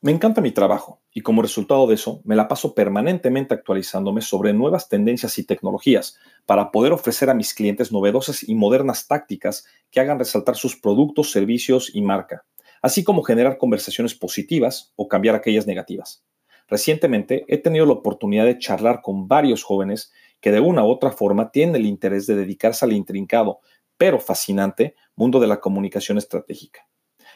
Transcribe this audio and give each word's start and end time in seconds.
Me 0.00 0.12
encanta 0.12 0.40
mi 0.40 0.52
trabajo 0.52 1.02
y 1.12 1.22
como 1.22 1.42
resultado 1.42 1.88
de 1.88 1.96
eso 1.96 2.20
me 2.22 2.36
la 2.36 2.46
paso 2.46 2.72
permanentemente 2.72 3.52
actualizándome 3.54 4.20
sobre 4.20 4.52
nuevas 4.52 4.88
tendencias 4.88 5.36
y 5.38 5.44
tecnologías 5.44 6.16
para 6.46 6.70
poder 6.70 6.92
ofrecer 6.92 7.30
a 7.30 7.34
mis 7.34 7.52
clientes 7.52 7.90
novedosas 7.90 8.48
y 8.48 8.54
modernas 8.54 9.08
tácticas 9.08 9.66
que 9.90 9.98
hagan 9.98 10.20
resaltar 10.20 10.54
sus 10.54 10.76
productos, 10.76 11.32
servicios 11.32 11.90
y 11.92 12.02
marca, 12.02 12.44
así 12.80 13.02
como 13.02 13.24
generar 13.24 13.58
conversaciones 13.58 14.14
positivas 14.14 14.92
o 14.94 15.08
cambiar 15.08 15.34
aquellas 15.34 15.66
negativas. 15.66 16.24
Recientemente 16.68 17.44
he 17.48 17.58
tenido 17.58 17.84
la 17.84 17.94
oportunidad 17.94 18.44
de 18.44 18.60
charlar 18.60 19.00
con 19.02 19.26
varios 19.26 19.64
jóvenes 19.64 20.12
que 20.40 20.52
de 20.52 20.60
una 20.60 20.84
u 20.84 20.90
otra 20.90 21.10
forma 21.10 21.50
tienen 21.50 21.74
el 21.74 21.86
interés 21.86 22.28
de 22.28 22.36
dedicarse 22.36 22.84
al 22.84 22.92
intrincado, 22.92 23.58
pero 23.96 24.20
fascinante 24.20 24.94
mundo 25.16 25.40
de 25.40 25.48
la 25.48 25.58
comunicación 25.58 26.18
estratégica. 26.18 26.86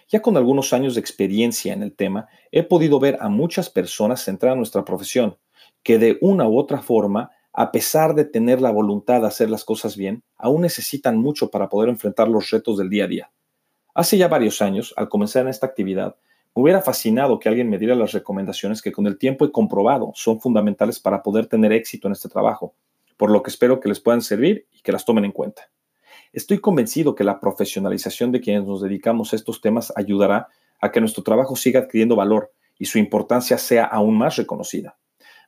Ya 0.08 0.20
con 0.20 0.36
algunos 0.36 0.72
años 0.72 0.94
de 0.94 1.00
experiencia 1.00 1.72
en 1.72 1.82
el 1.82 1.94
tema, 1.94 2.28
he 2.50 2.62
podido 2.62 3.00
ver 3.00 3.18
a 3.20 3.28
muchas 3.28 3.70
personas 3.70 4.26
entrar 4.28 4.52
a 4.52 4.56
nuestra 4.56 4.84
profesión, 4.84 5.36
que 5.82 5.98
de 5.98 6.18
una 6.20 6.48
u 6.48 6.58
otra 6.58 6.82
forma, 6.82 7.30
a 7.52 7.72
pesar 7.72 8.14
de 8.14 8.24
tener 8.24 8.60
la 8.60 8.70
voluntad 8.70 9.20
de 9.20 9.26
hacer 9.26 9.50
las 9.50 9.64
cosas 9.64 9.96
bien, 9.96 10.22
aún 10.36 10.62
necesitan 10.62 11.18
mucho 11.18 11.50
para 11.50 11.68
poder 11.68 11.88
enfrentar 11.88 12.28
los 12.28 12.50
retos 12.50 12.78
del 12.78 12.90
día 12.90 13.04
a 13.04 13.08
día. 13.08 13.32
Hace 13.94 14.16
ya 14.16 14.28
varios 14.28 14.62
años, 14.62 14.94
al 14.96 15.08
comenzar 15.08 15.42
en 15.42 15.48
esta 15.48 15.66
actividad, 15.66 16.16
me 16.54 16.62
hubiera 16.62 16.82
fascinado 16.82 17.38
que 17.38 17.48
alguien 17.48 17.68
me 17.70 17.78
diera 17.78 17.94
las 17.94 18.12
recomendaciones 18.12 18.82
que 18.82 18.92
con 18.92 19.06
el 19.06 19.18
tiempo 19.18 19.44
he 19.44 19.52
comprobado 19.52 20.12
son 20.14 20.40
fundamentales 20.40 21.00
para 21.00 21.22
poder 21.22 21.46
tener 21.46 21.72
éxito 21.72 22.08
en 22.08 22.12
este 22.12 22.28
trabajo, 22.28 22.74
por 23.16 23.30
lo 23.30 23.42
que 23.42 23.50
espero 23.50 23.80
que 23.80 23.88
les 23.88 24.00
puedan 24.00 24.22
servir 24.22 24.66
y 24.72 24.80
que 24.80 24.92
las 24.92 25.04
tomen 25.04 25.24
en 25.24 25.32
cuenta. 25.32 25.70
Estoy 26.32 26.60
convencido 26.60 27.14
que 27.14 27.24
la 27.24 27.40
profesionalización 27.40 28.32
de 28.32 28.40
quienes 28.40 28.64
nos 28.64 28.80
dedicamos 28.80 29.32
a 29.32 29.36
estos 29.36 29.60
temas 29.60 29.92
ayudará 29.96 30.48
a 30.80 30.90
que 30.90 31.00
nuestro 31.00 31.22
trabajo 31.22 31.56
siga 31.56 31.80
adquiriendo 31.80 32.16
valor 32.16 32.52
y 32.78 32.86
su 32.86 32.98
importancia 32.98 33.58
sea 33.58 33.84
aún 33.84 34.16
más 34.16 34.36
reconocida. 34.36 34.96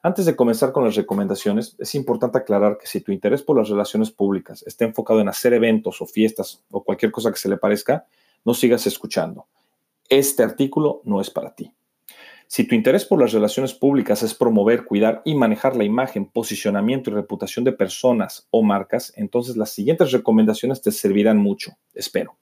Antes 0.02 0.26
de 0.26 0.36
comenzar 0.36 0.72
con 0.72 0.84
las 0.84 0.94
recomendaciones, 0.94 1.74
es 1.78 1.94
importante 1.94 2.36
aclarar 2.36 2.76
que 2.76 2.86
si 2.86 3.00
tu 3.00 3.12
interés 3.12 3.42
por 3.42 3.56
las 3.56 3.70
relaciones 3.70 4.10
públicas 4.10 4.62
está 4.66 4.84
enfocado 4.84 5.20
en 5.20 5.28
hacer 5.28 5.54
eventos 5.54 6.02
o 6.02 6.06
fiestas 6.06 6.62
o 6.70 6.84
cualquier 6.84 7.10
cosa 7.10 7.32
que 7.32 7.38
se 7.38 7.48
le 7.48 7.56
parezca, 7.56 8.04
no 8.44 8.52
sigas 8.52 8.86
escuchando. 8.86 9.46
Este 10.10 10.42
artículo 10.42 11.00
no 11.04 11.22
es 11.22 11.30
para 11.30 11.54
ti. 11.54 11.72
Si 12.55 12.62
tu 12.62 12.77
interés 12.77 13.05
por 13.05 13.20
las 13.20 13.33
relaciones 13.33 13.74
públicas 13.74 14.22
es 14.22 14.33
promover, 14.33 14.84
cuidar 14.84 15.22
y 15.24 15.34
manejar 15.34 15.74
la 15.74 15.83
imagen, 15.83 16.27
posicionamiento 16.27 17.10
y 17.10 17.14
reputación 17.14 17.64
de 17.64 17.72
personas 17.72 18.47
o 18.52 18.62
marcas, 18.62 19.12
entonces 19.16 19.56
las 19.56 19.70
siguientes 19.70 20.12
recomendaciones 20.12 20.80
te 20.80 20.92
servirán 20.92 21.36
mucho, 21.36 21.72
espero. 21.94 22.38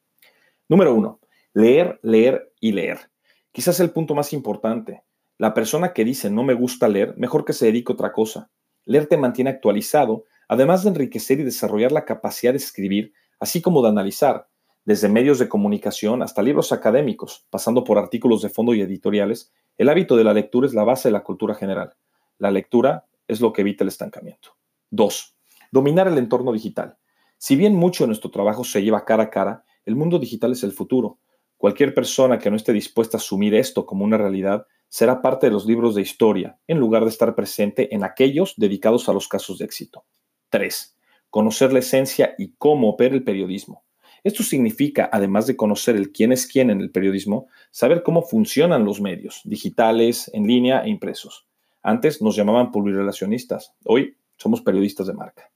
Número 0.69 0.95
uno, 0.95 1.19
leer, 1.55 1.99
leer 2.03 2.53
y 2.61 2.73
leer. 2.73 3.11
Quizás 3.53 3.81
el 3.81 3.89
punto 3.89 4.15
más 4.15 4.35
importante. 4.35 5.03
La 5.39 5.55
persona 5.55 5.95
que 5.95 6.05
dice 6.05 6.29
no 6.29 6.43
me 6.43 6.53
gusta 6.53 6.89
leer, 6.89 7.15
mejor 7.17 7.47
que 7.47 7.55
se 7.55 7.65
dedique 7.65 7.91
a 7.91 7.95
otra 7.95 8.13
cosa. 8.13 8.51
Leer 8.85 9.07
te 9.07 9.17
mantiene 9.17 9.49
actualizado, 9.49 10.27
además 10.47 10.83
de 10.83 10.91
enriquecer 10.91 11.41
y 11.41 11.45
desarrollar 11.45 11.91
la 11.91 12.05
capacidad 12.05 12.53
de 12.53 12.59
escribir, 12.59 13.15
así 13.41 13.63
como 13.63 13.81
de 13.81 13.89
analizar, 13.89 14.47
desde 14.85 15.09
medios 15.09 15.39
de 15.39 15.49
comunicación 15.49 16.23
hasta 16.23 16.43
libros 16.43 16.73
académicos, 16.73 17.47
pasando 17.51 17.85
por 17.85 17.99
artículos 17.99 18.43
de 18.43 18.49
fondo 18.49 18.75
y 18.75 18.81
editoriales, 18.81 19.53
el 19.79 19.89
hábito 19.89 20.17
de 20.17 20.25
la 20.25 20.35
lectura 20.35 20.67
es 20.67 20.75
la 20.75 20.85
base 20.85 21.09
de 21.09 21.13
la 21.13 21.23
cultura 21.23 21.55
general. 21.55 21.95
La 22.39 22.51
lectura 22.51 23.07
es 23.29 23.41
lo 23.41 23.53
que 23.53 23.61
evita 23.61 23.85
el 23.85 23.89
estancamiento. 23.89 24.57
2. 24.91 25.37
Dominar 25.71 26.09
el 26.09 26.19
entorno 26.19 26.53
digital. 26.53 26.99
Si 27.39 27.57
bien 27.57 27.75
mucho 27.75 28.05
de 28.05 28.09
nuestro 28.09 28.31
trabajo 28.31 28.65
se 28.65 28.83
lleva 28.83 29.05
cara 29.05 29.25
a 29.25 29.31
cara, 29.31 29.65
el 29.85 29.97
mundo 29.97 30.19
digital 30.19 30.53
es 30.53 30.65
el 30.65 30.73
futuro. 30.73 31.19
Cualquier 31.57 31.95
persona 31.95 32.39
que 32.39 32.51
no 32.51 32.57
esté 32.57 32.73
dispuesta 32.73 33.17
a 33.17 33.21
asumir 33.21 33.55
esto 33.55 33.87
como 33.87 34.05
una 34.05 34.19
realidad 34.19 34.67
será 34.89 35.23
parte 35.23 35.47
de 35.47 35.53
los 35.53 35.65
libros 35.65 35.95
de 35.95 36.03
historia, 36.03 36.59
en 36.67 36.79
lugar 36.79 37.05
de 37.05 37.11
estar 37.11 37.35
presente 37.35 37.95
en 37.95 38.05
aquellos 38.05 38.55
dedicados 38.57 39.09
a 39.09 39.13
los 39.13 39.29
casos 39.29 39.59
de 39.59 39.65
éxito. 39.65 40.05
3. 40.51 40.99
Conocer 41.31 41.73
la 41.73 41.79
esencia 41.79 42.35
y 42.37 42.55
cómo 42.59 42.91
opera 42.91 43.15
el 43.15 43.25
periodismo. 43.25 43.85
Esto 44.25 44.43
significa, 44.43 45.11
además 45.13 45.47
de 45.47 45.57
conocer 45.57 45.97
el 45.97 46.13
quién 46.13 46.33
es 46.33 46.47
quién 46.47 46.71
en 46.71 46.81
el 46.81 46.91
periodismo, 46.91 47.49
saber 47.71 48.03
cómo 48.03 48.23
funcionan 48.23 48.85
los 48.85 49.01
medios, 49.01 49.41
digitales, 49.45 50.31
en 50.33 50.47
línea 50.47 50.85
e 50.85 50.91
impresos. 50.91 51.47
Antes 51.83 52.23
nos 52.23 52.37
llamaban 52.37 52.71
publirelacionistas, 52.71 53.75
hoy 53.85 54.17
somos 54.37 54.61
periodistas 54.61 55.09
de 55.09 55.15
marca. 55.15 55.51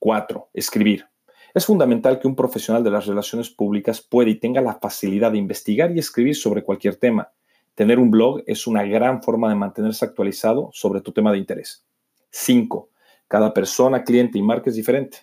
4. 0.00 0.50
Escribir. 0.54 1.06
Es 1.54 1.66
fundamental 1.66 2.18
que 2.18 2.26
un 2.26 2.34
profesional 2.34 2.82
de 2.82 2.90
las 2.90 3.06
relaciones 3.06 3.50
públicas 3.50 4.00
pueda 4.00 4.30
y 4.30 4.36
tenga 4.36 4.60
la 4.60 4.74
facilidad 4.74 5.32
de 5.32 5.38
investigar 5.38 5.90
y 5.90 5.98
escribir 5.98 6.36
sobre 6.36 6.64
cualquier 6.64 6.96
tema. 6.96 7.32
Tener 7.74 7.98
un 7.98 8.10
blog 8.10 8.42
es 8.46 8.66
una 8.66 8.84
gran 8.84 9.22
forma 9.22 9.48
de 9.48 9.54
mantenerse 9.54 10.04
actualizado 10.04 10.70
sobre 10.72 11.00
tu 11.00 11.12
tema 11.12 11.32
de 11.32 11.38
interés. 11.38 11.84
5. 12.30 12.88
Cada 13.28 13.54
persona, 13.54 14.02
cliente 14.02 14.38
y 14.38 14.42
marca 14.42 14.70
es 14.70 14.76
diferente. 14.76 15.18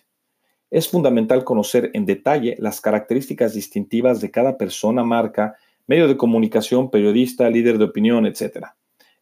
Es 0.70 0.88
fundamental 0.88 1.44
conocer 1.44 1.90
en 1.94 2.04
detalle 2.04 2.54
las 2.58 2.82
características 2.82 3.54
distintivas 3.54 4.20
de 4.20 4.30
cada 4.30 4.58
persona, 4.58 5.02
marca, 5.02 5.56
medio 5.86 6.06
de 6.06 6.18
comunicación, 6.18 6.90
periodista, 6.90 7.48
líder 7.48 7.78
de 7.78 7.84
opinión, 7.84 8.26
etc. 8.26 8.66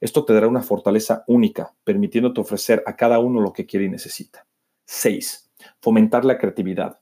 Esto 0.01 0.25
te 0.25 0.35
dará 0.35 0.49
una 0.49 0.63
fortaleza 0.63 1.23
única, 1.29 1.73
permitiéndote 1.85 2.41
ofrecer 2.41 2.83
a 2.85 2.97
cada 2.97 3.21
uno 3.21 3.41
lo 3.41 3.53
que 3.53 3.65
quiere 3.65 3.87
y 3.87 3.89
necesita. 3.89 4.45
6. 4.87 5.53
Fomentar 5.81 6.25
la 6.25 6.37
creatividad. 6.37 6.99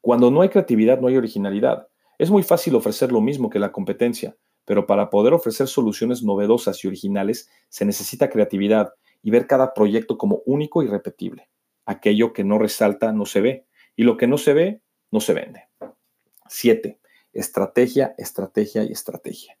Cuando 0.00 0.30
no 0.30 0.40
hay 0.40 0.48
creatividad, 0.48 0.98
no 0.98 1.08
hay 1.08 1.18
originalidad. 1.18 1.88
Es 2.16 2.30
muy 2.30 2.42
fácil 2.42 2.74
ofrecer 2.76 3.12
lo 3.12 3.20
mismo 3.20 3.50
que 3.50 3.58
la 3.58 3.72
competencia, 3.72 4.36
pero 4.64 4.86
para 4.86 5.10
poder 5.10 5.34
ofrecer 5.34 5.68
soluciones 5.68 6.22
novedosas 6.22 6.82
y 6.82 6.88
originales 6.88 7.50
se 7.68 7.84
necesita 7.84 8.30
creatividad 8.30 8.94
y 9.22 9.30
ver 9.30 9.46
cada 9.46 9.74
proyecto 9.74 10.16
como 10.16 10.40
único 10.46 10.82
y 10.82 10.86
repetible. 10.86 11.50
Aquello 11.84 12.32
que 12.32 12.42
no 12.42 12.58
resalta 12.58 13.12
no 13.12 13.26
se 13.26 13.40
ve 13.42 13.65
y 13.96 14.04
lo 14.04 14.16
que 14.16 14.26
no 14.26 14.38
se 14.38 14.52
ve 14.52 14.82
no 15.10 15.20
se 15.20 15.34
vende. 15.34 15.64
7. 16.48 17.00
Estrategia, 17.32 18.14
estrategia 18.18 18.84
y 18.84 18.92
estrategia. 18.92 19.58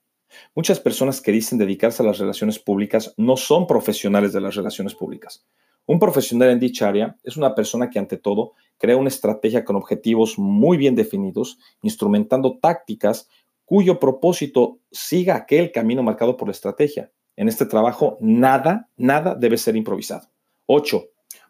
Muchas 0.54 0.80
personas 0.80 1.20
que 1.20 1.32
dicen 1.32 1.58
dedicarse 1.58 2.02
a 2.02 2.06
las 2.06 2.18
relaciones 2.18 2.58
públicas 2.58 3.14
no 3.16 3.36
son 3.36 3.66
profesionales 3.66 4.32
de 4.32 4.40
las 4.40 4.54
relaciones 4.54 4.94
públicas. 4.94 5.44
Un 5.86 5.98
profesional 5.98 6.50
en 6.50 6.60
dicha 6.60 6.88
área 6.88 7.16
es 7.22 7.36
una 7.36 7.54
persona 7.54 7.90
que 7.90 7.98
ante 7.98 8.16
todo 8.16 8.54
crea 8.76 8.96
una 8.96 9.08
estrategia 9.08 9.64
con 9.64 9.76
objetivos 9.76 10.36
muy 10.36 10.76
bien 10.76 10.96
definidos, 10.96 11.58
instrumentando 11.82 12.58
tácticas 12.58 13.28
cuyo 13.64 13.98
propósito 14.00 14.80
siga 14.90 15.36
aquel 15.36 15.72
camino 15.72 16.02
marcado 16.02 16.36
por 16.36 16.48
la 16.48 16.52
estrategia. 16.52 17.12
En 17.36 17.48
este 17.48 17.66
trabajo, 17.66 18.16
nada, 18.20 18.88
nada 18.96 19.34
debe 19.34 19.58
ser 19.58 19.76
improvisado. 19.76 20.28
8. 20.66 21.04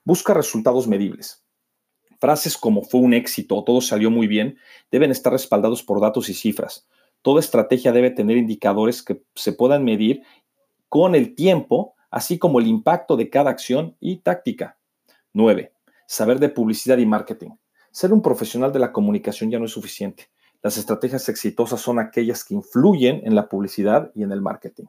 Busca 0.05 0.35
resultados 0.35 0.87
medibles. 0.87 1.46
Frases 2.27 2.57
como 2.57 2.83
fue 2.83 2.99
un 3.03 3.15
éxito 3.15 3.55
o 3.55 3.63
todo 3.63 3.81
salió 3.81 4.11
muy 4.11 4.27
bien 4.27 4.59
deben 4.91 5.13
estar 5.13 5.33
respaldados 5.33 5.85
por 5.85 6.01
datos 6.01 6.29
y 6.29 6.35
cifras. 6.35 6.89
Toda 7.23 7.39
estrategia 7.39 7.93
debe 7.93 8.11
tener 8.11 8.37
indicadores 8.37 9.01
que 9.05 9.23
se 9.37 9.53
puedan 9.53 9.85
medir 9.85 10.23
con 10.89 11.15
el 11.15 11.37
tiempo, 11.37 11.95
así 12.11 12.37
como 12.37 12.59
el 12.59 12.67
impacto 12.67 13.17
de 13.17 13.31
cada 13.31 13.51
acción 13.51 13.97
y 14.01 14.17
táctica. 14.17 14.77
9. 15.35 15.73
Saber 16.09 16.41
de 16.41 16.49
publicidad 16.49 16.99
y 16.99 17.07
marketing. 17.07 17.51
Ser 17.93 18.13
un 18.13 18.23
profesional 18.23 18.73
de 18.73 18.81
la 18.81 18.91
comunicación 18.91 19.49
ya 19.49 19.61
no 19.61 19.67
es 19.67 19.71
suficiente. 19.71 20.29
Las 20.63 20.79
estrategias 20.79 21.29
exitosas 21.29 21.81
son 21.81 22.01
aquellas 22.01 22.43
que 22.43 22.55
influyen 22.55 23.21
en 23.23 23.37
la 23.37 23.49
publicidad 23.49 24.11
y 24.17 24.25
en 24.25 24.33
el 24.33 24.43
marketing. 24.43 24.87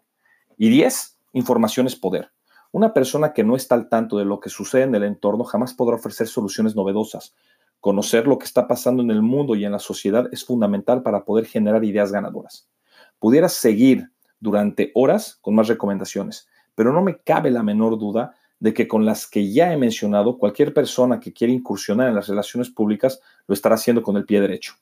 Y 0.58 0.69
10. 0.69 1.19
Información 1.34 1.86
es 1.86 1.96
poder. 1.96 2.31
Una 2.78 2.94
persona 2.94 3.34
que 3.34 3.44
no 3.44 3.56
está 3.56 3.74
al 3.74 3.90
tanto 3.90 4.20
de 4.20 4.26
lo 4.26 4.40
que 4.40 4.52
sucede 4.52 4.84
en 4.84 4.94
el 4.94 5.02
entorno 5.02 5.44
jamás 5.44 5.74
podrá 5.74 5.96
ofrecer 5.96 6.28
soluciones 6.28 6.76
novedosas. 6.76 7.34
Conocer 7.80 8.28
lo 8.28 8.38
que 8.38 8.46
está 8.46 8.68
pasando 8.68 9.02
en 9.02 9.10
el 9.10 9.24
mundo 9.24 9.56
y 9.56 9.66
en 9.66 9.72
la 9.72 9.80
sociedad 9.80 10.30
es 10.32 10.46
fundamental 10.46 11.02
para 11.02 11.26
poder 11.26 11.48
generar 11.48 11.84
ideas 11.84 12.12
ganadoras. 12.12 12.70
Pudieras 13.18 13.54
seguir 13.54 14.12
durante 14.40 14.92
horas 14.94 15.40
con 15.42 15.56
más 15.56 15.68
recomendaciones, 15.69 16.48
pero 16.75 16.94
no 16.94 17.01
me 17.01 17.18
cabe 17.18 17.50
la 17.50 17.63
menor 17.63 17.98
duda 17.98 18.36
de 18.60 18.75
que 18.75 18.88
con 18.88 19.07
las 19.07 19.25
que 19.25 19.51
ya 19.51 19.74
he 19.74 19.78
mencionado, 19.78 20.38
cualquier 20.38 20.72
persona 20.72 21.19
que 21.19 21.34
quiera 21.34 21.51
incursionar 21.51 22.10
en 22.10 22.13
las 22.13 22.28
relaciones 22.28 22.69
públicas 22.69 23.19
lo 23.48 23.56
estará 23.56 23.74
haciendo 23.74 24.04
con 24.04 24.18
el 24.18 24.25
pie 24.25 24.40
derecho. 24.40 24.75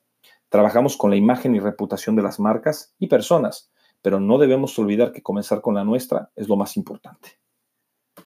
Trabajamos 0.50 0.98
con 0.98 1.12
la 1.12 1.16
imagen 1.16 1.56
y 1.56 1.62
reputación 1.62 2.18
de 2.18 2.24
las 2.24 2.42
marcas 2.42 2.94
y 3.00 3.08
personas, 3.08 3.72
pero 4.02 4.19
no 4.19 4.38
debemos 4.38 4.78
olvidar 4.80 5.14
que 5.14 5.24
comenzar 5.24 5.62
con 5.62 5.75
la 5.75 5.86
nuestra 5.86 6.30
es 6.36 6.50
lo 6.50 6.58
más 6.58 6.75
importante. 6.75 7.44